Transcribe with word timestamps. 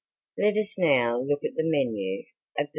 Let 0.35 0.57
us 0.57 0.79
now 0.79 1.19
look 1.21 1.43
at 1.45 1.53
the 1.55 1.63
menu 1.63 2.23
of 2.57 2.65
the 2.65 2.65
$3. 2.65 2.69